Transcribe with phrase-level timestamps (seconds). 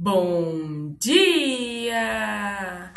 [0.00, 2.92] Bom dia!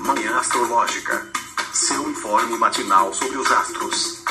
[0.00, 1.30] Manhã Astrológica.
[1.74, 4.24] Seu informe matinal sobre os astros.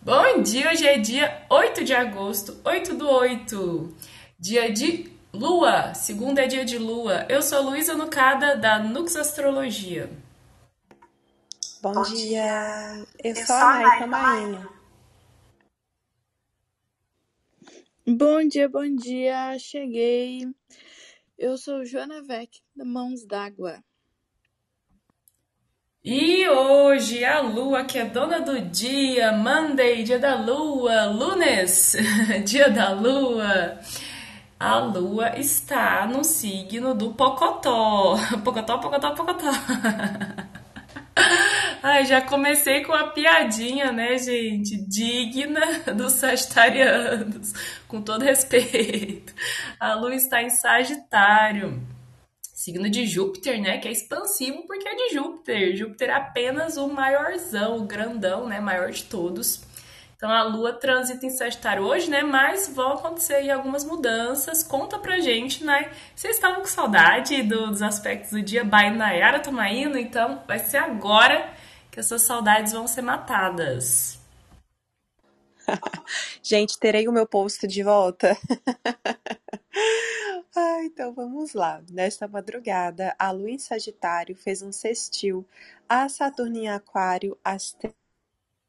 [0.00, 3.94] Bom dia, hoje é dia 8 de agosto, 8 do 8.
[4.40, 7.26] Dia de lua, segunda é dia de lua.
[7.28, 10.08] Eu sou Luísa Nucada, da Nux Astrologia.
[11.82, 12.14] Bom, Bom dia.
[12.14, 13.06] dia.
[13.22, 14.68] Eu, Eu sou a Naita Marinha.
[18.06, 19.58] Bom dia, bom dia.
[19.58, 20.46] Cheguei.
[21.38, 23.82] Eu sou Joana Vec, da Mãos d'Água.
[26.04, 31.96] E hoje a lua, que é dona do dia, Monday, dia da lua, lunes,
[32.46, 33.78] dia da lua.
[34.58, 38.16] A lua está no signo do Pocotó.
[38.44, 39.46] Pocotó, Pocotó, Pocotó.
[41.82, 44.76] Ai, já comecei com a piadinha, né, gente?
[44.88, 45.60] Digna
[45.94, 47.52] dos sagitarianos,
[47.86, 49.32] com todo respeito.
[49.78, 51.80] A lua está em Sagitário,
[52.42, 53.78] signo de Júpiter, né?
[53.78, 55.76] Que é expansivo porque é de Júpiter.
[55.76, 58.58] Júpiter é apenas o maiorzão, o grandão, né?
[58.60, 59.62] Maior de todos.
[60.16, 62.22] Então a Lua transita em Sagitário hoje, né?
[62.24, 64.64] Mas vão acontecer aí algumas mudanças.
[64.64, 65.92] Conta pra gente, né?
[66.12, 69.96] Vocês estavam com saudade do, dos aspectos do dia by Nayara Tomaino?
[69.96, 71.56] Então vai ser agora
[71.98, 74.20] que essas saudades vão ser matadas.
[76.40, 78.38] gente, terei o meu post de volta.
[80.54, 81.82] ah, então vamos lá.
[81.90, 85.44] Nesta madrugada, a Lua em Sagitário fez um sextil
[85.88, 87.76] a Saturno em Aquário às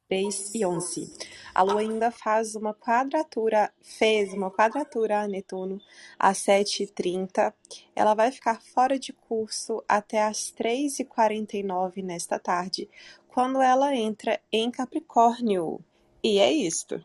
[0.09, 1.13] 3 e 11.
[1.53, 5.79] A Lua ainda faz uma quadratura, fez uma quadratura a Netuno
[6.17, 7.53] às 7h30.
[7.95, 12.89] Ela vai ficar fora de curso até às 3h49 nesta tarde,
[13.29, 15.79] quando ela entra em Capricórnio.
[16.23, 17.03] E é isto.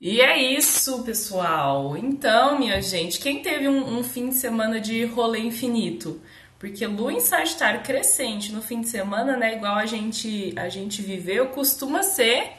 [0.00, 1.96] E é isso, pessoal.
[1.96, 6.20] Então, minha gente, quem teve um, um fim de semana de rolê infinito?
[6.58, 11.02] Porque lua em Sagitário crescente no fim de semana, né, igual a gente a gente
[11.02, 12.52] viveu, costuma ser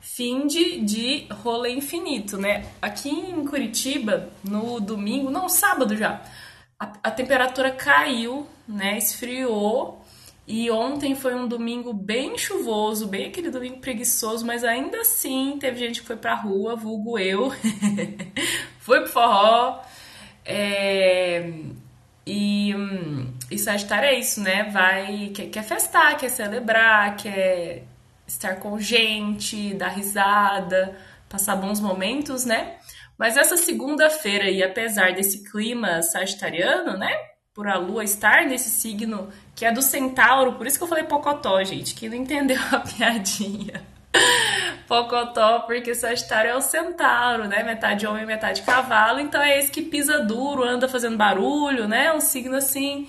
[0.00, 2.66] fim de, de rolê infinito, né?
[2.80, 6.22] Aqui em Curitiba, no domingo, não, sábado já,
[6.80, 10.00] a, a temperatura caiu, né, esfriou.
[10.46, 15.78] E ontem foi um domingo bem chuvoso, bem aquele domingo preguiçoso, mas ainda assim teve
[15.78, 17.52] gente que foi pra rua, vulgo eu,
[18.80, 19.80] foi pro forró.
[20.44, 21.52] É,
[22.26, 22.74] e,
[23.48, 24.64] e Sagitário é isso, né?
[24.64, 27.84] Vai, quer, quer festar, quer celebrar, quer
[28.26, 30.96] estar com gente, dar risada,
[31.28, 32.76] passar bons momentos, né?
[33.20, 37.14] Mas essa segunda-feira, e apesar desse clima sagitariano, né?
[37.52, 41.04] Por a lua estar nesse signo que é do centauro, por isso que eu falei
[41.04, 43.84] pocotó, gente, que não entendeu a piadinha.
[44.88, 47.62] Pocotó, porque Sagitário é o centauro, né?
[47.62, 49.20] Metade homem, metade cavalo.
[49.20, 52.10] Então é esse que pisa duro, anda fazendo barulho, né?
[52.14, 53.06] Um signo assim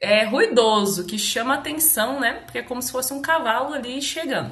[0.00, 2.40] é, ruidoso, que chama atenção, né?
[2.46, 4.50] Porque é como se fosse um cavalo ali chegando.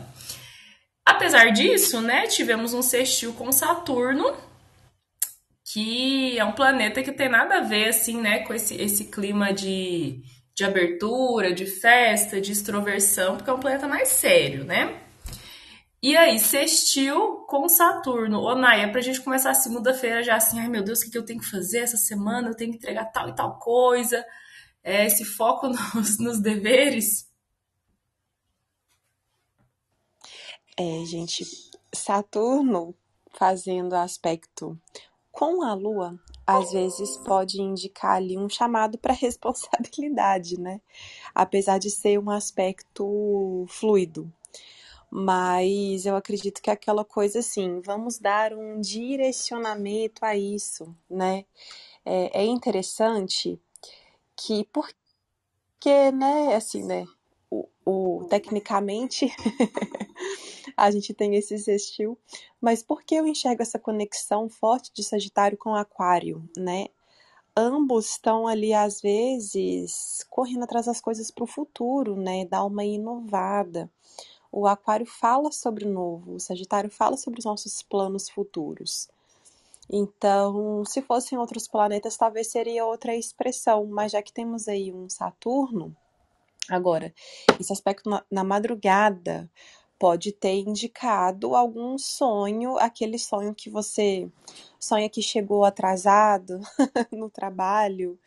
[1.07, 2.27] Apesar disso, né?
[2.27, 4.50] Tivemos um sextil com Saturno,
[5.73, 8.41] que é um planeta que tem nada a ver, assim, né?
[8.41, 10.21] Com esse, esse clima de,
[10.55, 15.01] de abertura, de festa, de extroversão, porque é um planeta mais sério, né?
[16.03, 18.41] E aí, sextil com Saturno.
[18.41, 21.19] Ô, Naya, pra gente começar a segunda-feira já assim, ai meu Deus, o que, que
[21.19, 22.49] eu tenho que fazer essa semana?
[22.49, 24.25] Eu tenho que entregar tal e tal coisa.
[24.83, 27.31] É, esse foco nos, nos deveres.
[30.77, 31.45] É, gente,
[31.93, 32.95] Saturno
[33.33, 34.77] fazendo aspecto
[35.41, 40.83] com a Lua, às vezes pode indicar ali um chamado para responsabilidade, né?
[41.35, 44.31] Apesar de ser um aspecto fluido
[45.13, 51.45] mas eu acredito que é aquela coisa assim, vamos dar um direcionamento a isso, né?
[52.05, 53.61] É, é interessante
[54.37, 57.09] que, porque, né, assim, né,
[57.51, 59.35] o, o tecnicamente
[60.77, 62.17] a gente tem esse sextil,
[62.61, 66.89] mas por que eu enxergo essa conexão forte de Sagitário com Aquário, né?
[67.57, 72.45] Ambos estão ali, às vezes, correndo atrás das coisas para o futuro, né?
[72.45, 73.91] Dar uma inovada.
[74.53, 79.09] O Aquário fala sobre o novo, o Sagitário fala sobre os nossos planos futuros.
[79.93, 85.09] Então, se fossem outros planetas, talvez seria outra expressão, mas já que temos aí um
[85.09, 85.95] Saturno,
[86.71, 87.13] agora,
[87.59, 89.51] esse aspecto na, madrugada
[89.99, 94.31] pode ter indicado algum sonho, aquele sonho que você
[94.79, 96.59] sonha que chegou atrasado
[97.13, 98.19] no trabalho,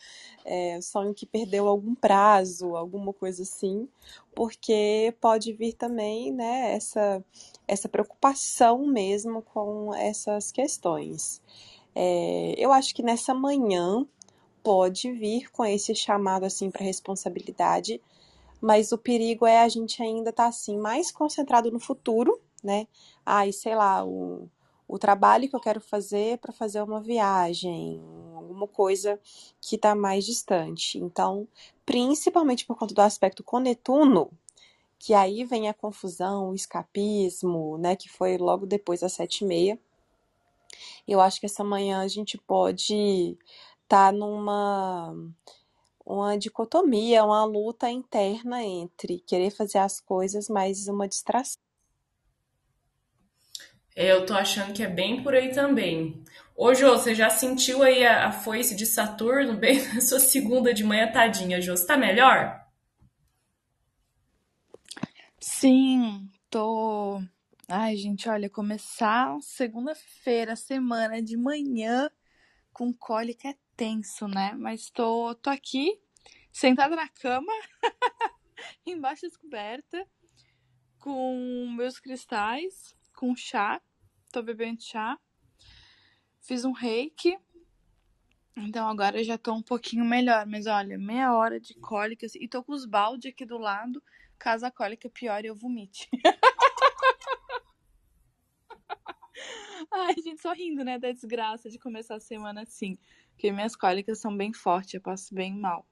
[0.45, 3.89] é, sonho que perdeu algum prazo, alguma coisa assim,
[4.35, 7.23] porque pode vir também, né, essa,
[7.67, 11.41] essa preocupação mesmo com essas questões.
[11.95, 14.05] É, eu acho que nessa manhã
[14.63, 18.01] pode vir com esse chamado assim para responsabilidade,
[18.63, 22.87] mas o perigo é a gente ainda estar tá, assim mais concentrado no futuro, né?
[23.25, 24.49] Ah, e sei lá, o,
[24.87, 28.01] o trabalho que eu quero fazer para fazer uma viagem,
[28.33, 29.19] alguma coisa
[29.59, 30.97] que está mais distante.
[30.97, 31.45] Então,
[31.85, 34.31] principalmente por conta do aspecto com Netuno,
[34.97, 37.97] que aí vem a confusão, o escapismo, né?
[37.97, 39.77] Que foi logo depois das sete e meia.
[41.05, 43.37] Eu acho que essa manhã a gente pode
[43.83, 45.13] estar tá numa
[46.05, 51.61] uma dicotomia, uma luta interna entre querer fazer as coisas, mas uma distração.
[53.95, 56.23] É, eu tô achando que é bem por aí também.
[56.55, 60.73] Ô, Jô, você já sentiu aí a, a foice de Saturno bem na sua segunda
[60.73, 61.77] de manhã, tadinha, Jô?
[61.77, 62.63] Você tá melhor?
[65.39, 67.21] Sim, tô.
[67.67, 72.09] Ai, gente, olha, começar segunda-feira, semana de manhã
[72.73, 74.53] com cólica é tenso, né?
[74.53, 75.99] Mas tô, tô aqui,
[76.51, 77.51] sentada na cama,
[78.85, 80.05] embaixo das cobertas,
[80.99, 83.81] com meus cristais, com chá.
[84.31, 85.17] Tô bebendo chá.
[86.41, 87.37] Fiz um reiki.
[88.55, 90.45] Então agora já tô um pouquinho melhor.
[90.45, 92.35] Mas olha, meia hora de cólicas.
[92.35, 94.01] E tô com os balde aqui do lado.
[94.39, 96.09] Caso a cólica piore, eu vomite.
[99.95, 100.97] Ai, gente, só rindo, né?
[100.97, 102.97] Da desgraça de começar a semana assim.
[103.31, 105.85] Porque minhas cólicas são bem fortes, eu passo bem mal.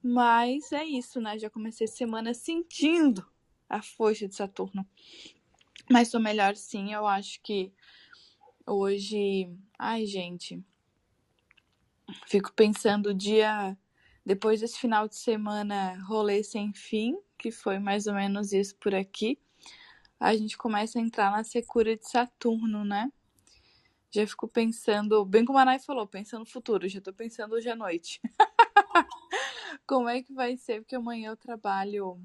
[0.00, 1.36] Mas é isso, né?
[1.36, 3.26] Já comecei a semana sentindo
[3.68, 4.86] a força de Saturno.
[5.90, 7.72] Mas tô melhor sim, eu acho que
[8.64, 9.50] hoje.
[9.76, 10.62] Ai, gente.
[12.26, 13.76] Fico pensando o dia.
[14.24, 18.94] Depois desse final de semana, rolê sem fim, que foi mais ou menos isso por
[18.94, 19.38] aqui.
[20.18, 23.10] A gente começa a entrar na secura de Saturno, né?
[24.16, 27.68] Já fico pensando, bem como a Nai falou, pensando no futuro, já tô pensando hoje
[27.68, 28.18] à noite.
[29.86, 30.80] como é que vai ser?
[30.80, 32.18] Porque amanhã eu trabalho,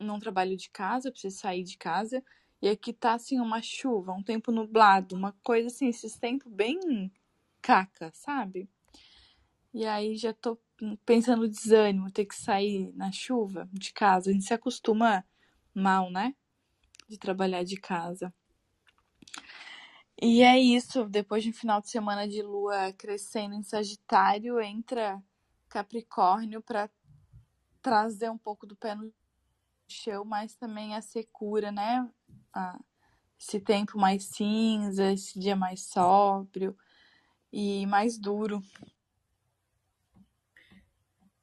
[0.00, 2.24] não trabalho de casa, preciso sair de casa.
[2.60, 7.08] E aqui tá assim uma chuva, um tempo nublado, uma coisa assim, esses tempos bem
[7.62, 8.68] caca, sabe?
[9.72, 10.58] E aí já tô
[11.06, 14.30] pensando no desânimo, ter que sair na chuva de casa.
[14.30, 15.24] A gente se acostuma
[15.72, 16.34] mal, né?
[17.08, 18.34] De trabalhar de casa.
[20.20, 25.22] E é isso, depois de um final de semana de lua crescendo em Sagitário, entra
[25.68, 26.90] Capricórnio para
[27.80, 29.12] trazer um pouco do pé no
[29.86, 32.08] chão, mas também a secura, né?
[32.52, 32.76] Ah,
[33.38, 36.76] esse tempo mais cinza, esse dia mais sóbrio
[37.52, 38.60] e mais duro.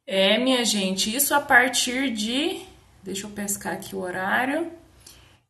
[0.05, 2.65] É, minha gente, isso a partir de.
[3.01, 4.84] Deixa eu pescar aqui o horário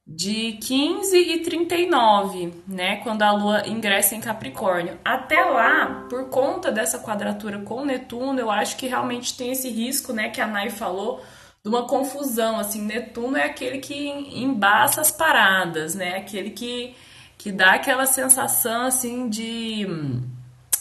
[0.07, 4.99] de 15 e 39, né, quando a Lua ingressa em Capricórnio.
[5.03, 10.13] Até lá, por conta dessa quadratura com Netuno, eu acho que realmente tem esse risco,
[10.13, 11.23] né, que a Nai falou,
[11.63, 16.95] de uma confusão, assim, Netuno é aquele que embaça as paradas, né, aquele que,
[17.35, 19.87] que dá aquela sensação, assim, de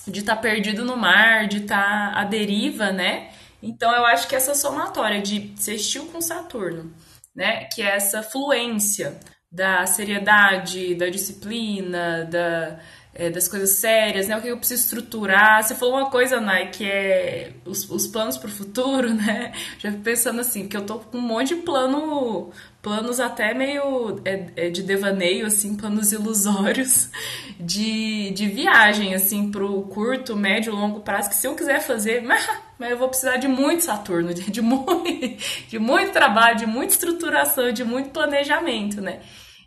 [0.07, 3.31] de estar tá perdido no mar, de estar tá à deriva, né,
[3.63, 6.93] então eu acho que essa somatória de sextil com Saturno,
[7.35, 7.65] né?
[7.67, 9.19] Que é essa fluência
[9.51, 12.79] da seriedade, da disciplina, da,
[13.15, 14.37] é, das coisas sérias, né?
[14.37, 15.63] O que eu preciso estruturar.
[15.63, 19.53] Você falou uma coisa, Nai, que é os, os planos para o futuro, né?
[19.79, 22.51] Já fico pensando assim, porque eu tô com um monte de plano,
[22.83, 27.09] planos até meio é, é de devaneio, assim, planos ilusórios
[27.61, 32.49] de, de viagem, assim, pro curto, médio, longo prazo, que se eu quiser fazer, mas,
[32.79, 35.37] mas eu vou precisar de muito Saturno, de, de, muito,
[35.69, 39.21] de muito trabalho, de muita estruturação, de muito planejamento, né?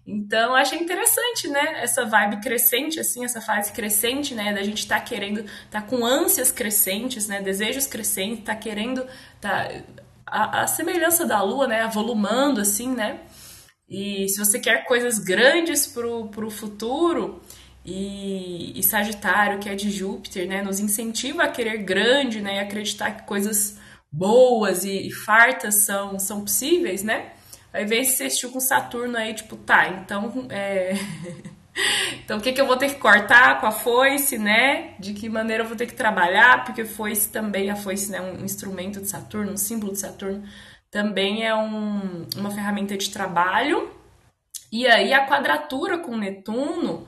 [0.08, 1.84] Então, achei interessante, né?
[1.84, 4.54] Essa vibe crescente, assim, essa fase crescente, né?
[4.54, 7.42] Da gente tá querendo, tá com ânsias crescentes, né?
[7.42, 9.06] Desejos crescentes, tá querendo,
[9.42, 9.70] tá...
[10.26, 11.82] A, a semelhança da lua, né?
[11.82, 13.20] Avolumando, assim, né?
[13.90, 17.42] E se você quer coisas grandes pro, pro futuro,
[17.86, 20.62] e, e Sagitário, que é de Júpiter, né?
[20.62, 22.58] Nos incentiva a querer grande, né?
[22.58, 23.78] E acreditar que coisas
[24.12, 27.32] boas e, e fartas são, são possíveis, né?
[27.74, 30.48] Aí vem esse sextil com Saturno aí, tipo, tá, então.
[30.50, 30.94] É...
[32.24, 34.96] então o que, que eu vou ter que cortar com a foice, né?
[35.00, 38.22] De que maneira eu vou ter que trabalhar, porque foice também, a foice, né?
[38.22, 40.44] Um instrumento de Saturno, um símbolo de Saturno,
[40.90, 43.92] também é um, uma ferramenta de trabalho.
[44.72, 47.08] E aí a quadratura com Netuno,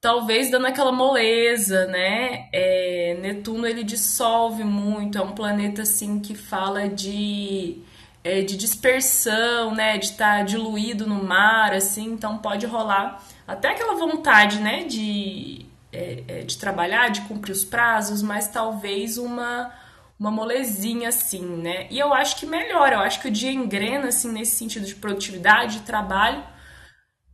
[0.00, 2.48] talvez dando aquela moleza, né?
[2.52, 7.82] É, Netuno ele dissolve muito, é um planeta assim que fala de
[8.22, 9.98] é, de dispersão, né?
[9.98, 14.84] De estar tá diluído no mar, assim, então pode rolar até aquela vontade, né?
[14.84, 19.72] De, é, é, de trabalhar, de cumprir os prazos, mas talvez uma
[20.20, 21.86] uma molezinha assim, né?
[21.90, 24.94] E eu acho que melhora, eu acho que o dia engrena assim nesse sentido de
[24.94, 26.44] produtividade, de trabalho,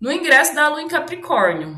[0.01, 1.77] no ingresso da Lua em Capricórnio.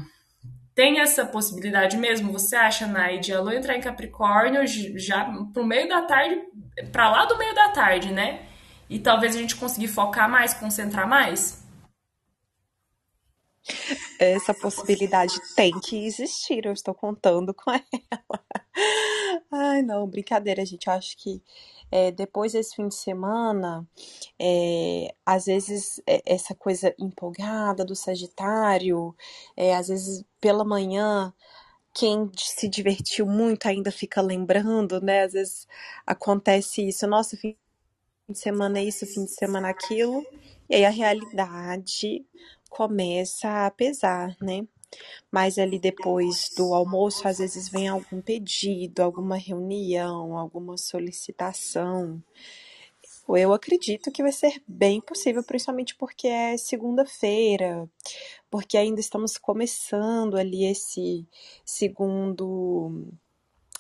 [0.74, 2.30] Tem essa possibilidade mesmo?
[2.32, 4.60] Você acha, Naide, a Lua entrar em Capricórnio
[4.96, 5.24] já
[5.54, 6.42] pro meio da tarde,
[6.92, 8.47] para lá do meio da tarde, né?
[8.88, 11.62] E talvez a gente conseguir focar mais, concentrar mais?
[14.18, 18.45] Essa possibilidade tem que existir, eu estou contando com ela.
[19.50, 20.87] Ai, não, brincadeira, gente.
[20.87, 21.42] Eu acho que
[21.90, 23.87] é, depois desse fim de semana,
[24.38, 29.14] é, às vezes é, essa coisa empolgada do Sagitário,
[29.57, 31.33] é, às vezes pela manhã,
[31.95, 35.25] quem se divertiu muito ainda fica lembrando, né?
[35.25, 35.68] Às vezes
[36.07, 37.57] acontece isso, nossa, fim
[38.28, 40.23] de semana isso, fim de semana aquilo,
[40.68, 42.26] e aí a realidade
[42.68, 44.66] começa a pesar, né?
[45.30, 52.23] Mas ali depois do almoço, às vezes vem algum pedido, alguma reunião, alguma solicitação.
[53.28, 57.88] Eu acredito que vai ser bem possível, principalmente porque é segunda-feira,
[58.50, 61.26] porque ainda estamos começando ali esse
[61.64, 63.08] segundo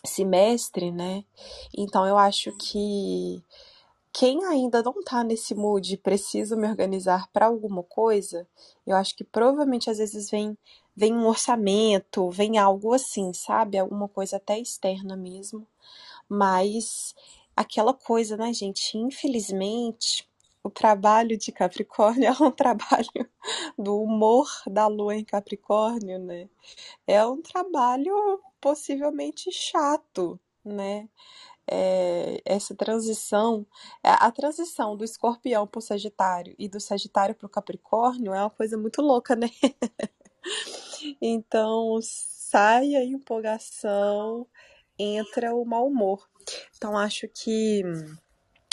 [0.04, 1.24] semestre, né?
[1.76, 3.42] Então eu acho que
[4.12, 8.48] quem ainda não tá nesse mood, precisa me organizar para alguma coisa,
[8.86, 10.56] eu acho que provavelmente às vezes vem
[10.96, 13.78] vem um orçamento, vem algo assim, sabe?
[13.78, 15.64] Alguma coisa até externa mesmo.
[16.28, 17.14] Mas
[17.54, 18.98] aquela coisa, né, gente?
[18.98, 20.28] Infelizmente,
[20.62, 23.28] o trabalho de Capricórnio é um trabalho
[23.78, 26.48] do humor da lua em Capricórnio, né?
[27.06, 31.08] É um trabalho possivelmente chato, né?
[31.70, 33.66] É, essa transição,
[34.02, 38.50] a transição do escorpião para o Sagitário e do Sagitário para o Capricórnio é uma
[38.50, 39.48] coisa muito louca, né?
[41.20, 44.46] Então, sai a empolgação,
[44.98, 46.28] entra o mau humor.
[46.76, 47.82] Então, acho que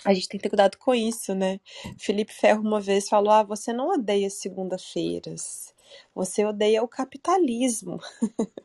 [0.05, 1.59] a gente tem que ter cuidado com isso, né?
[1.97, 5.73] Felipe Ferro uma vez falou: Ah, você não odeia segunda-feiras,
[6.13, 7.99] você odeia o capitalismo.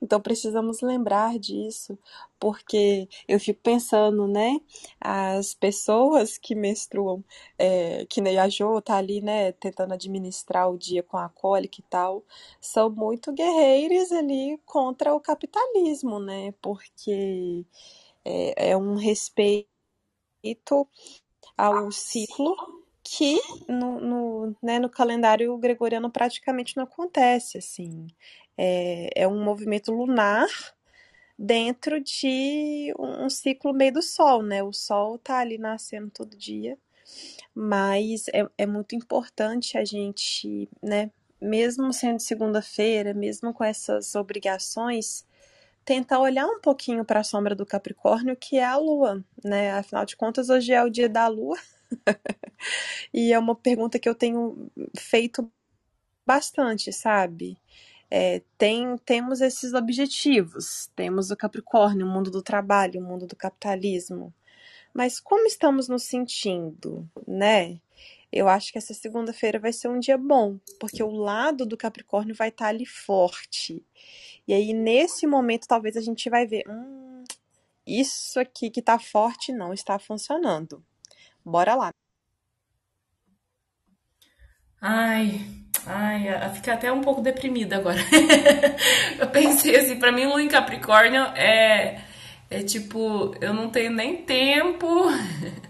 [0.00, 1.98] Então precisamos lembrar disso,
[2.38, 4.60] porque eu fico pensando, né?
[5.00, 7.24] As pessoas que menstruam,
[7.58, 11.80] é, que nem a Jo tá ali, né, tentando administrar o dia com a cólica
[11.80, 12.24] e tal,
[12.60, 16.52] são muito guerreiros ali contra o capitalismo, né?
[16.60, 17.64] Porque
[18.24, 19.50] é, é um respeito
[21.56, 22.56] ao ciclo
[23.04, 28.06] que no, no, né, no calendário gregoriano praticamente não acontece, assim.
[28.56, 30.46] É, é um movimento lunar
[31.38, 34.62] dentro de um ciclo meio do Sol, né?
[34.62, 36.78] O Sol tá ali nascendo todo dia,
[37.54, 41.10] mas é, é muito importante a gente, né?
[41.40, 45.26] Mesmo sendo segunda-feira, mesmo com essas obrigações,
[45.84, 49.72] tentar olhar um pouquinho para a sombra do Capricórnio, que é a Lua, né?
[49.72, 51.58] Afinal de contas, hoje é o dia da Lua.
[53.12, 55.50] e é uma pergunta que eu tenho feito
[56.24, 57.58] bastante, sabe?
[58.14, 60.90] É, tem, temos esses objetivos.
[60.94, 64.34] Temos o Capricórnio, o mundo do trabalho, o mundo do capitalismo.
[64.92, 67.80] Mas como estamos nos sentindo, né?
[68.30, 72.34] Eu acho que essa segunda-feira vai ser um dia bom, porque o lado do Capricórnio
[72.34, 73.82] vai estar ali forte.
[74.46, 77.24] E aí, nesse momento, talvez a gente vai ver: hum,
[77.86, 80.84] isso aqui que tá forte não está funcionando.
[81.42, 81.90] Bora lá.
[84.82, 87.98] Ai, ai, fica até um pouco deprimida agora.
[89.18, 92.00] eu pensei assim, para mim, Lua em Capricórnio é
[92.52, 94.86] é tipo, eu não tenho nem tempo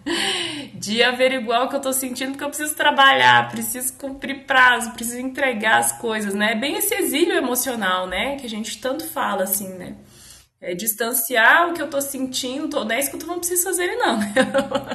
[0.75, 5.21] de averiguar o que eu tô sentindo, porque eu preciso trabalhar, preciso cumprir prazo, preciso
[5.21, 6.53] entregar as coisas, né?
[6.53, 8.35] É bem esse exílio emocional, né?
[8.35, 9.95] Que a gente tanto fala, assim, né?
[10.63, 13.65] É, distanciar o que eu tô sentindo, não é isso que eu tô falando, preciso
[13.65, 14.21] fazer não.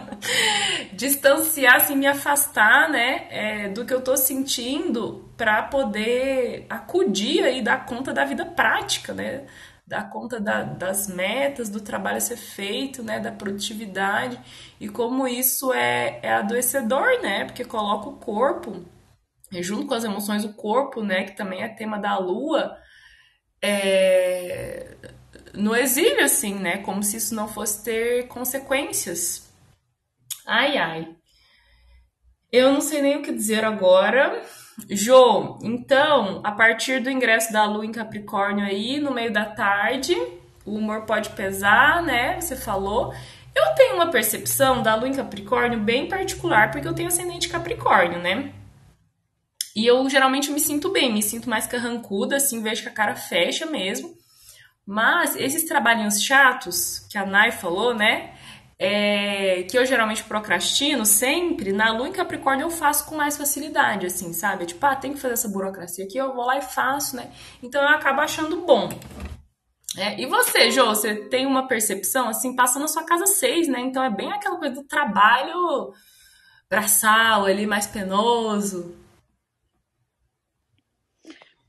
[0.96, 7.62] distanciar, assim, me afastar, né, é, do que eu tô sentindo para poder acudir e
[7.62, 9.46] dar conta da vida prática, né,
[9.86, 14.40] dar conta da, das metas, do trabalho a ser feito, né, da produtividade
[14.80, 18.86] e como isso é, é adoecedor, né, porque coloca o corpo,
[19.52, 22.78] junto com as emoções, o corpo, né, que também é tema da lua,
[23.62, 24.96] é,
[25.58, 26.78] no exílio, assim, né?
[26.78, 29.52] Como se isso não fosse ter consequências.
[30.46, 31.16] Ai, ai.
[32.52, 34.42] Eu não sei nem o que dizer agora.
[34.90, 40.16] Jô, então, a partir do ingresso da Lua em Capricórnio aí, no meio da tarde,
[40.66, 42.40] o humor pode pesar, né?
[42.40, 43.14] Você falou.
[43.56, 48.20] Eu tenho uma percepção da Lua em Capricórnio bem particular, porque eu tenho ascendente Capricórnio,
[48.20, 48.54] né?
[49.76, 53.16] E eu geralmente me sinto bem, me sinto mais carrancuda, assim, vejo que a cara
[53.16, 54.17] fecha mesmo.
[54.88, 58.34] Mas esses trabalhinhos chatos que a Nai falou, né?
[58.80, 64.06] É, que eu geralmente procrastino sempre, na Lua em Capricórnio eu faço com mais facilidade,
[64.06, 64.68] assim, sabe?
[64.68, 67.32] Tipo, ah, tem que fazer essa burocracia aqui, eu vou lá e faço, né?
[67.62, 68.88] Então eu acabo achando bom.
[69.98, 73.80] É, e você, Jô, você tem uma percepção, assim, passa na sua casa seis, né?
[73.80, 75.92] Então é bem aquela coisa do trabalho
[76.70, 78.96] braçal ali, mais penoso.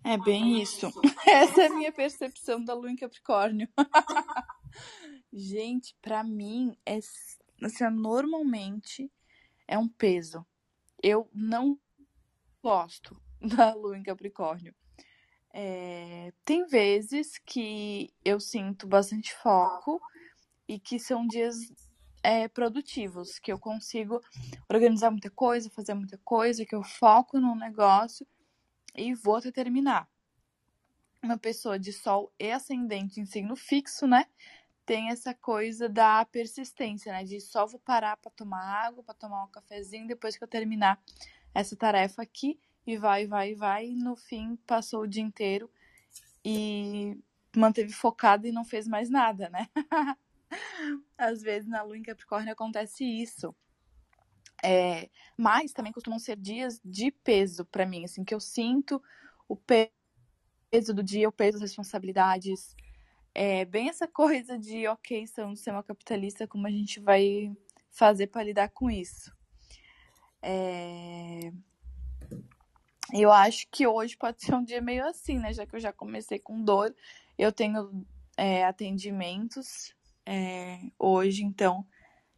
[0.08, 0.90] É bem isso.
[1.28, 3.68] Essa é a minha percepção da lua em Capricórnio.
[5.30, 9.12] Gente, pra mim, é, assim, normalmente
[9.66, 10.46] é um peso.
[11.02, 11.78] Eu não
[12.62, 13.20] gosto
[13.54, 14.74] da lua em Capricórnio.
[15.52, 20.00] É, tem vezes que eu sinto bastante foco
[20.66, 21.54] e que são dias
[22.22, 24.22] é, produtivos, que eu consigo
[24.70, 28.26] organizar muita coisa, fazer muita coisa, que eu foco num negócio
[28.94, 30.08] e vou até terminar.
[31.22, 34.26] Uma pessoa de sol e ascendente em signo fixo, né?
[34.86, 37.24] Tem essa coisa da persistência, né?
[37.24, 41.00] De só vou parar para tomar água, para tomar um cafezinho depois que eu terminar
[41.54, 43.88] essa tarefa aqui e vai, vai, vai.
[43.88, 45.70] E no fim passou o dia inteiro
[46.44, 47.18] e
[47.54, 49.68] manteve focado e não fez mais nada, né?
[51.18, 53.54] Às vezes na lua em Capricórnio acontece isso.
[54.62, 59.00] É, mas também costumam ser dias de peso para mim, assim, que eu sinto
[59.48, 62.74] o peso do dia, o peso das responsabilidades.
[63.34, 67.54] É bem essa coisa de, ok, são um sistema capitalista, como a gente vai
[67.90, 69.32] fazer para lidar com isso.
[70.42, 71.52] É...
[73.12, 75.52] Eu acho que hoje pode ser um dia meio assim, né?
[75.52, 76.94] Já que eu já comecei com dor,
[77.38, 78.04] eu tenho
[78.36, 79.94] é, atendimentos
[80.26, 81.86] é, hoje, então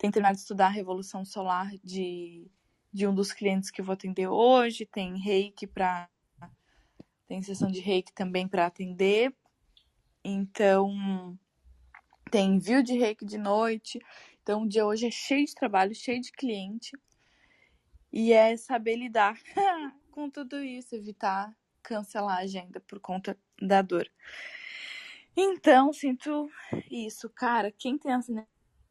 [0.01, 2.51] tem terminado de estudar a Revolução Solar de,
[2.91, 4.87] de um dos clientes que eu vou atender hoje.
[4.87, 6.09] Tem reiki para.
[7.29, 9.31] Tem sessão de reiki também para atender.
[10.25, 11.39] Então,
[12.31, 14.01] tem envio de reiki de noite.
[14.43, 16.97] Então, o dia hoje é cheio de trabalho, cheio de cliente.
[18.11, 19.39] E é saber lidar
[20.11, 24.11] com tudo isso, evitar cancelar a agenda por conta da dor.
[25.37, 26.51] Então, sinto
[26.91, 27.29] isso.
[27.29, 28.13] Cara, quem tem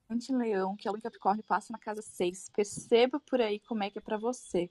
[0.09, 2.49] em Leão, que é o Capricórnio, passa na casa 6.
[2.49, 4.69] Perceba por aí como é que é para você.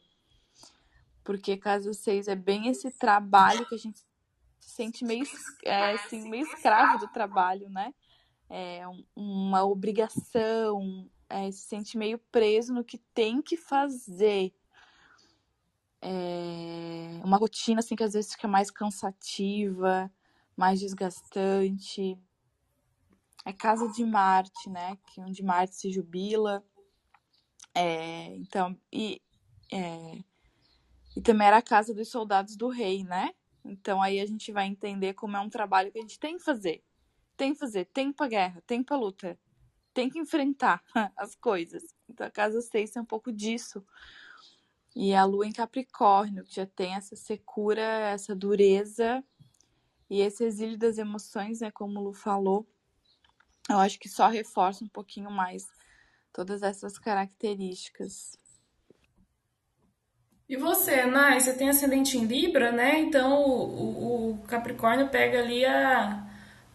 [1.23, 4.01] Porque casa 6 é bem esse trabalho que a gente
[4.59, 5.25] se sente meio,
[5.65, 7.95] é, assim, meio escravo do trabalho, né?
[8.51, 8.83] É
[9.15, 14.53] uma obrigação, é, se sente meio preso no que tem que fazer.
[16.01, 20.11] É uma rotina assim que às vezes fica mais cansativa,
[20.57, 22.19] mais desgastante
[23.49, 24.99] é casa de Marte, né?
[25.07, 26.63] Que onde Marte se jubila.
[27.75, 29.23] É, então, e,
[29.73, 30.19] é,
[31.17, 33.31] e também era a casa dos soldados do rei, né?
[33.65, 36.45] Então aí a gente vai entender como é um trabalho que a gente tem que
[36.45, 36.85] fazer.
[37.39, 39.39] Tem que fazer, tem pra guerra, tem pra luta,
[39.95, 40.83] tem que enfrentar
[41.17, 41.83] as coisas.
[42.07, 43.83] Então a casa 6 é um pouco disso.
[44.95, 49.25] E a lua em Capricórnio, que já tem essa secura, essa dureza
[50.11, 51.71] e esse exílio das emoções, né?
[51.71, 52.69] Como o Lu falou
[53.69, 55.67] eu acho que só reforça um pouquinho mais
[56.33, 58.39] todas essas características.
[60.49, 63.01] E você, Nai, você tem ascendente em Libra, né?
[63.01, 66.27] Então o, o, Capricórnio pega ali a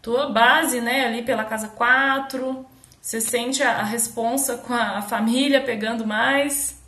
[0.02, 1.06] tua base, né?
[1.06, 2.66] Ali pela casa 4.
[3.02, 6.80] Você sente a, a responsa com a, a família pegando mais.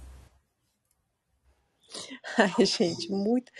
[2.37, 3.51] Ai, gente, muito,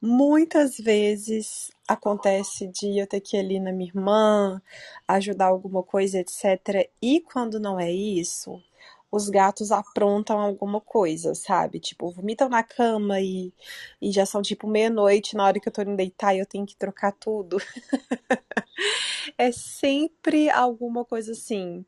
[0.00, 4.62] muitas vezes acontece de eu ter que ir ali na minha irmã,
[5.08, 6.88] ajudar alguma coisa, etc.
[7.02, 8.62] E quando não é isso,
[9.10, 11.80] os gatos aprontam alguma coisa, sabe?
[11.80, 13.52] Tipo, vomitam na cama e,
[14.00, 16.64] e já são tipo meia-noite na hora que eu tô indo deitar e eu tenho
[16.64, 17.56] que trocar tudo.
[19.36, 21.84] é sempre alguma coisa assim.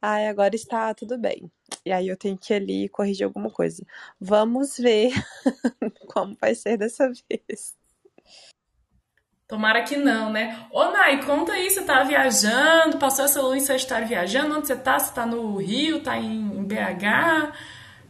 [0.00, 1.50] Ai, agora está tudo bem.
[1.84, 3.84] E aí eu tenho que ir ali corrigir alguma coisa.
[4.20, 5.12] Vamos ver
[6.14, 7.76] como vai ser dessa vez.
[9.46, 10.66] Tomara que não, né?
[10.70, 14.76] Ô, Nai, conta aí, você tá viajando, passou essa lua em Sagitário viajando, onde você
[14.76, 14.98] tá?
[14.98, 17.52] Você tá no Rio, tá em BH?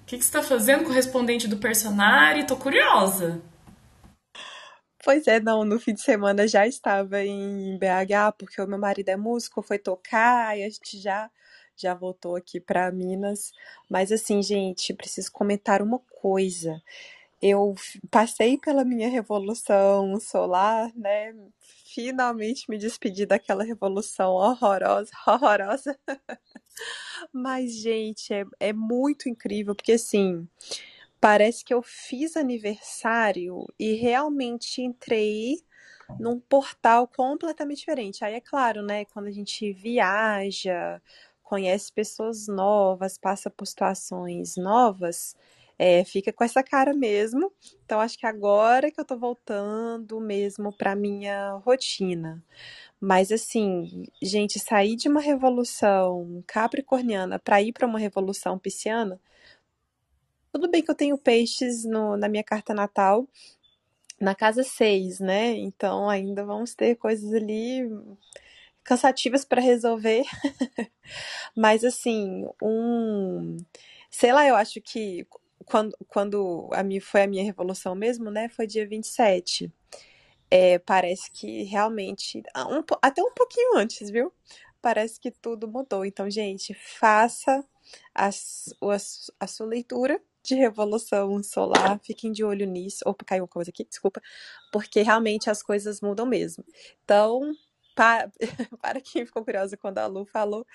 [0.03, 2.47] O que, que você tá fazendo, correspondente do personagem?
[2.47, 3.43] Tô curiosa.
[5.03, 9.09] Pois é, não, no fim de semana já estava em BH, porque o meu marido
[9.09, 11.31] é músico, foi tocar, e a gente já
[11.77, 13.53] já voltou aqui para Minas.
[13.91, 16.81] Mas assim, gente, preciso comentar uma coisa.
[17.47, 17.75] Eu
[18.11, 21.35] passei pela minha revolução solar, né?
[21.95, 25.99] Finalmente me despedi daquela revolução horrorosa, horrorosa.
[27.31, 30.49] Mas, gente, é, é muito incrível, porque assim,
[31.21, 35.63] parece que eu fiz aniversário e realmente entrei
[36.19, 38.25] num portal completamente diferente.
[38.25, 41.01] Aí é claro, né, quando a gente viaja,
[41.43, 45.37] conhece pessoas novas, passa por situações novas,
[45.79, 47.53] é, fica com essa cara mesmo.
[47.85, 52.43] Então acho que agora que eu tô voltando mesmo para minha rotina.
[53.01, 59.21] Mas assim, gente, sair de uma revolução capricorniana para ir para uma revolução pisciana,
[60.53, 63.29] tudo bem que eu tenho peixes no, na minha carta natal,
[64.21, 65.51] na casa 6, né?
[65.57, 67.83] Então ainda vamos ter coisas ali
[68.85, 70.25] cansativas para resolver.
[71.57, 73.57] Mas assim, um,
[74.11, 75.27] sei lá, eu acho que
[75.67, 78.49] quando, quando a minha, foi a minha revolução mesmo, né?
[78.49, 79.73] Foi dia 27.
[80.51, 84.33] É, parece que realmente, ah, um, até um pouquinho antes, viu?
[84.83, 86.05] Parece que tudo mudou.
[86.05, 87.65] Então, gente, faça
[88.15, 88.97] a, a,
[89.41, 93.03] a sua leitura de revolução solar, fiquem de olho nisso.
[93.07, 94.21] Opa, caiu uma coisa aqui, desculpa.
[94.71, 96.65] Porque realmente as coisas mudam mesmo.
[97.05, 97.53] Então,
[97.97, 98.31] para,
[98.81, 100.67] para quem ficou curiosa quando a Lu falou,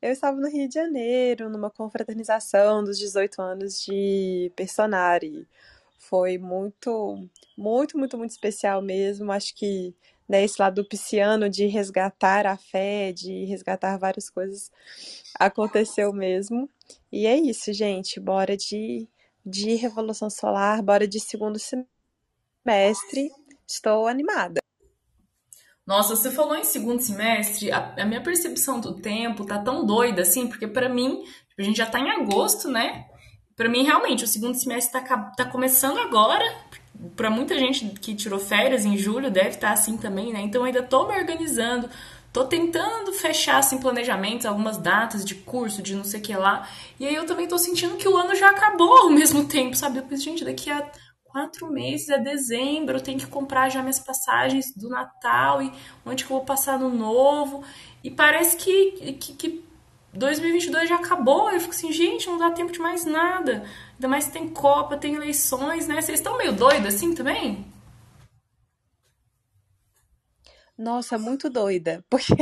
[0.00, 5.46] eu estava no Rio de Janeiro, numa confraternização dos 18 anos de Personari.
[5.98, 9.30] Foi muito, muito, muito, muito especial mesmo.
[9.30, 9.94] Acho que
[10.28, 14.70] né, esse lado pisciano de resgatar a fé, de resgatar várias coisas,
[15.38, 16.68] aconteceu mesmo.
[17.10, 18.18] E é isso, gente.
[18.18, 19.06] Bora de,
[19.44, 23.30] de Revolução Solar, bora de segundo semestre.
[23.66, 24.61] Estou animada.
[25.92, 30.22] Nossa, você falou em segundo semestre, a, a minha percepção do tempo tá tão doida
[30.22, 33.04] assim, porque para mim, tipo, a gente já tá em agosto, né?
[33.54, 36.42] Para mim, realmente, o segundo semestre tá, tá começando agora.
[37.14, 40.40] Para muita gente que tirou férias em julho, deve estar tá assim também, né?
[40.40, 41.90] Então, ainda tô me organizando,
[42.32, 46.66] tô tentando fechar assim planejamentos, algumas datas de curso, de não sei o que lá.
[46.98, 49.98] E aí eu também tô sentindo que o ano já acabou ao mesmo tempo, sabe?
[49.98, 50.90] Eu penso, gente, daqui a
[51.32, 55.72] quatro meses, é dezembro, eu tenho que comprar já minhas passagens do Natal e
[56.04, 57.64] onde que eu vou passar no novo.
[58.04, 59.64] E parece que, que, que
[60.12, 61.50] 2022 já acabou.
[61.50, 63.64] Eu fico assim, gente, não dá tempo de mais nada.
[63.94, 66.02] Ainda mais tem Copa, tem eleições, né?
[66.02, 67.64] Vocês estão meio doidos assim também?
[70.76, 72.04] Nossa, muito doida.
[72.10, 72.34] Porque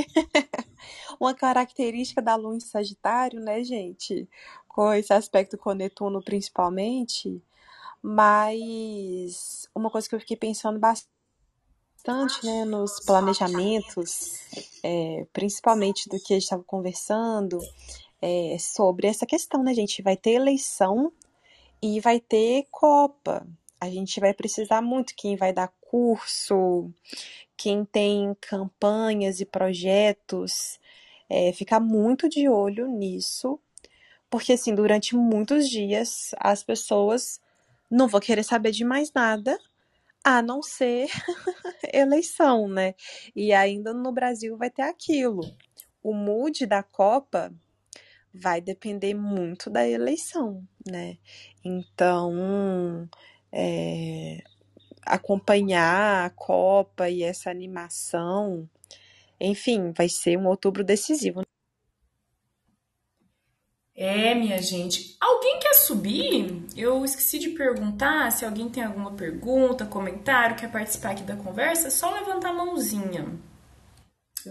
[1.20, 4.28] uma característica da lua em Sagitário, né, gente?
[4.66, 7.40] Com esse aspecto com Netuno principalmente,
[8.02, 14.40] mas uma coisa que eu fiquei pensando bastante, né, nos planejamentos,
[14.82, 17.58] é, principalmente do que a gente estava conversando,
[18.22, 20.02] é, sobre essa questão, né, gente?
[20.02, 21.12] Vai ter eleição
[21.82, 23.46] e vai ter Copa.
[23.80, 26.90] A gente vai precisar muito quem vai dar curso,
[27.56, 30.78] quem tem campanhas e projetos,
[31.28, 33.58] é, ficar muito de olho nisso,
[34.28, 37.39] porque assim, durante muitos dias as pessoas
[37.90, 39.58] não vou querer saber de mais nada
[40.24, 41.08] a não ser
[41.92, 42.94] eleição, né?
[43.34, 45.42] E ainda no Brasil vai ter aquilo.
[46.02, 47.52] O mood da Copa
[48.32, 51.18] vai depender muito da eleição, né?
[51.64, 53.08] Então,
[53.52, 54.42] é,
[55.02, 58.68] acompanhar a Copa e essa animação,
[59.40, 61.42] enfim, vai ser um outubro decisivo.
[64.00, 65.14] É, minha gente.
[65.20, 66.64] Alguém quer subir?
[66.74, 71.88] Eu esqueci de perguntar se alguém tem alguma pergunta, comentário, quer participar aqui da conversa,
[71.88, 73.26] é só levantar a mãozinha.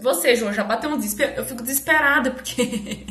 [0.00, 1.32] Você, João, já bateu um desespero?
[1.32, 3.06] Eu fico desesperada porque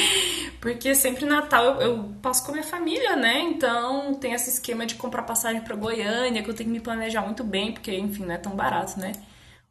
[0.62, 3.40] porque sempre Natal eu, eu, passo com a minha família, né?
[3.40, 7.20] Então tem esse esquema de comprar passagem para Goiânia que eu tenho que me planejar
[7.20, 9.12] muito bem, porque enfim, não é tão barato, né?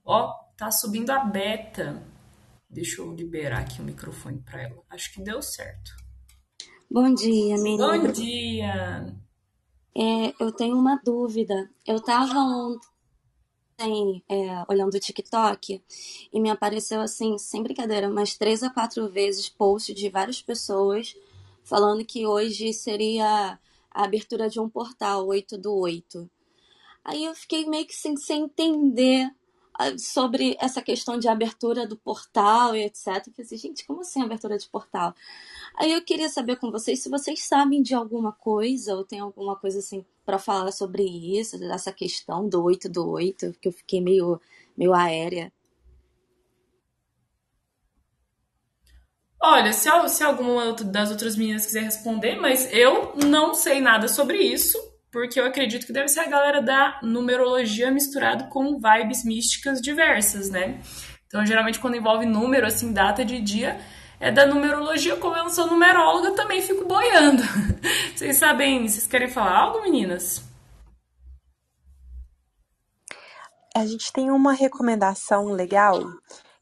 [0.05, 2.03] Ó, tá subindo a beta.
[2.69, 4.83] Deixa eu liberar aqui o microfone para ela.
[4.87, 6.00] Acho que deu certo.
[6.93, 7.87] Bom dia, menina.
[7.87, 9.15] Bom dia.
[9.95, 11.71] É, eu tenho uma dúvida.
[11.87, 15.81] Eu estava ontem é, olhando o TikTok
[16.33, 21.15] e me apareceu assim, sem brincadeira, umas três a quatro vezes post de várias pessoas
[21.63, 23.57] falando que hoje seria
[23.89, 26.29] a abertura de um portal 8 do 8.
[27.05, 29.33] Aí eu fiquei meio que sem, sem entender
[29.97, 33.07] sobre essa questão de abertura do portal e etc.
[33.07, 35.13] Eu falei assim, gente, como assim abertura de portal?
[35.77, 39.55] Aí eu queria saber com vocês se vocês sabem de alguma coisa ou tem alguma
[39.55, 44.01] coisa assim para falar sobre isso, dessa questão do 8 do 8, que eu fiquei
[44.01, 44.39] meio,
[44.77, 45.51] meio aérea.
[49.43, 54.37] Olha, se, se alguma das outras meninas quiser responder, mas eu não sei nada sobre
[54.37, 54.77] isso.
[55.11, 60.49] Porque eu acredito que deve ser a galera da numerologia misturado com vibes místicas diversas,
[60.49, 60.79] né?
[61.27, 63.79] Então, geralmente, quando envolve número, assim, data de dia,
[64.19, 65.15] é da numerologia.
[65.17, 67.43] Como eu não sou numeróloga, também fico boiando.
[68.15, 70.43] Vocês sabem, vocês querem falar algo, meninas?
[73.75, 75.99] A gente tem uma recomendação legal,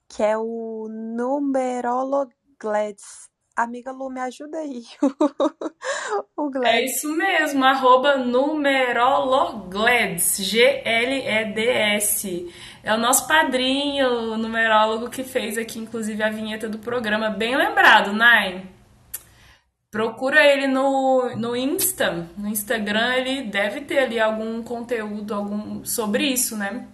[0.08, 3.30] que é o Numerologleds.
[3.60, 4.86] Amiga Lu, me ajuda aí.
[6.38, 12.50] o É isso mesmo, arroba numerologleds, G-L-E-D-S.
[12.82, 17.30] É o nosso padrinho, o numerólogo que fez aqui, inclusive, a vinheta do programa.
[17.30, 18.66] Bem lembrado, Nine.
[19.92, 26.28] Procura ele no, no Insta, no Instagram, ele deve ter ali algum conteúdo algum sobre
[26.28, 26.88] isso, né?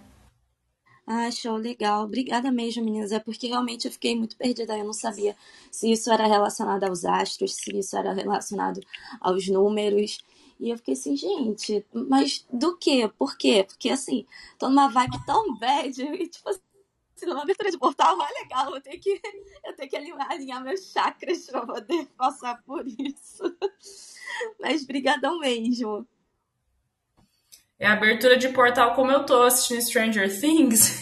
[1.06, 2.04] Ah, show, legal.
[2.04, 3.12] Obrigada mesmo, meninas.
[3.12, 4.76] É porque realmente eu fiquei muito perdida.
[4.76, 5.36] Eu não sabia
[5.70, 8.80] se isso era relacionado aos astros, se isso era relacionado
[9.20, 10.18] aos números.
[10.58, 13.08] E eu fiquei assim, gente, mas do quê?
[13.18, 13.64] Por quê?
[13.64, 14.26] Porque assim,
[14.58, 16.60] tô numa vibe tão bad e tipo assim,
[17.26, 19.20] numa abertura de portal é legal, eu tenho que,
[19.64, 23.44] eu tenho que alinhar, alinhar meus chakras pra poder passar por isso.
[24.60, 26.06] Mas brigadão mesmo.
[27.78, 30.98] É a abertura de portal como eu tô assistindo Stranger Things.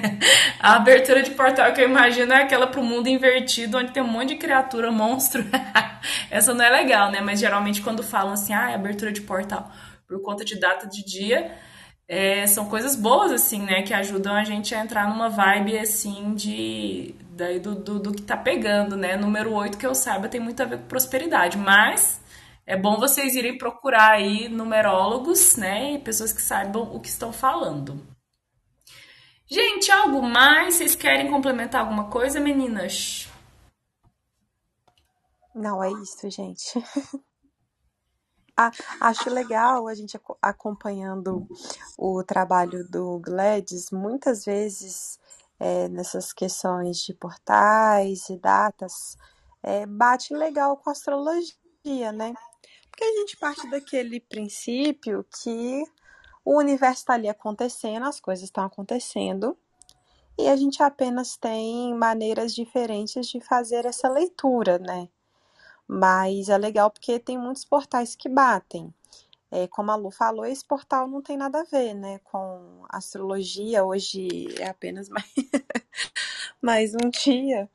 [0.58, 4.08] a abertura de portal que eu imagino é aquela pro mundo invertido, onde tem um
[4.08, 5.44] monte de criatura, monstro.
[6.30, 7.20] Essa não é legal, né?
[7.20, 9.70] Mas geralmente quando falam assim, ah, é abertura de portal
[10.08, 11.54] por conta de data de dia,
[12.08, 13.82] é, são coisas boas, assim, né?
[13.82, 17.14] Que ajudam a gente a entrar numa vibe, assim, de...
[17.32, 19.18] Daí do, do, do que tá pegando, né?
[19.18, 21.58] Número 8, que eu saiba, tem muito a ver com prosperidade.
[21.58, 22.22] Mas
[22.66, 25.92] é bom vocês irem procurar aí numerólogos, né?
[25.92, 28.04] E pessoas que saibam o que estão falando.
[29.48, 30.74] Gente, algo mais?
[30.74, 33.28] Vocês querem complementar alguma coisa, meninas?
[35.54, 36.82] Não, é isso, gente.
[38.58, 38.70] Ah,
[39.02, 41.46] acho legal a gente acompanhando
[41.98, 45.20] o trabalho do Gladys, muitas vezes
[45.60, 49.18] é, nessas questões de portais e datas,
[49.62, 52.32] é, bate legal com a astrologia, né?
[52.96, 55.84] Porque a gente parte daquele princípio que
[56.42, 59.54] o universo está ali acontecendo, as coisas estão acontecendo,
[60.38, 65.10] e a gente apenas tem maneiras diferentes de fazer essa leitura, né?
[65.86, 68.92] Mas é legal porque tem muitos portais que batem.
[69.50, 73.84] É, como a Lu falou, esse portal não tem nada a ver, né, com astrologia.
[73.84, 75.34] Hoje é apenas mais,
[76.62, 77.68] mais um dia.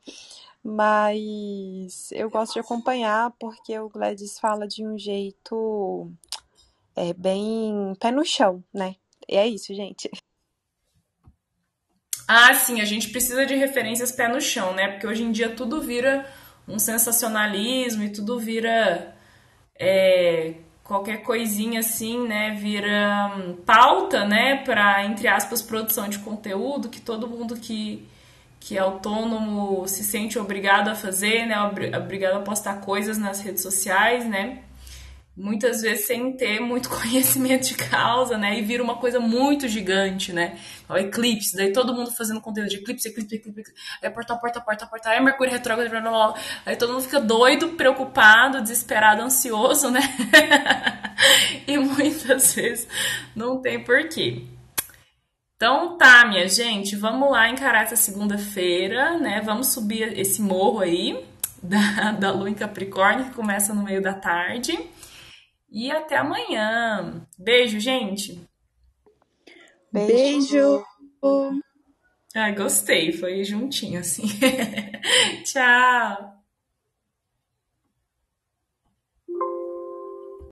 [0.64, 6.10] Mas eu gosto de acompanhar porque o Gladys fala de um jeito
[6.94, 8.94] é, bem pé no chão, né?
[9.28, 10.08] E é isso, gente.
[12.28, 14.88] Ah, sim, a gente precisa de referências pé no chão, né?
[14.88, 16.26] Porque hoje em dia tudo vira
[16.68, 19.14] um sensacionalismo e tudo vira
[19.78, 22.54] é, qualquer coisinha assim, né?
[22.54, 24.62] Vira hum, pauta, né?
[24.64, 28.06] Para, entre aspas, produção de conteúdo que todo mundo que
[28.64, 31.56] que é autônomo se sente obrigado a fazer, né?
[31.96, 34.62] Obrigado a postar coisas nas redes sociais, né?
[35.36, 38.56] Muitas vezes sem ter muito conhecimento de causa, né?
[38.56, 40.58] E vira uma coisa muito gigante, né?
[40.88, 44.86] O eclipse, daí todo mundo fazendo conteúdo de eclipse, eclipse, eclipse, aí porta, porta, porta,
[44.86, 46.34] porta, aí Mercúrio retrógrado, blá, blá.
[46.64, 50.02] aí todo mundo fica doido, preocupado, desesperado, ansioso, né?
[51.66, 52.86] e muitas vezes
[53.34, 54.51] não tem porquê.
[55.62, 59.40] Então tá, minha gente, vamos lá encarar essa segunda-feira, né?
[59.42, 61.24] Vamos subir esse morro aí
[61.62, 64.76] da, da Lua em Capricórnio, que começa no meio da tarde.
[65.70, 67.24] E até amanhã.
[67.38, 68.42] Beijo, gente.
[69.92, 70.84] Beijo.
[72.34, 74.24] Ai, gostei, foi juntinho assim.
[75.46, 76.31] Tchau.